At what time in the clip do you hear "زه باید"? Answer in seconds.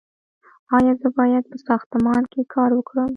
1.01-1.43